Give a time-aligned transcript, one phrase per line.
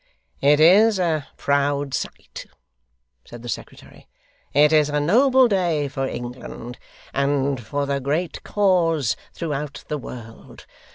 [0.41, 2.47] 'It is a proud sight,'
[3.23, 4.07] said the secretary.
[4.51, 6.79] 'It is a noble day for England,
[7.13, 10.65] and for the great cause throughout the world.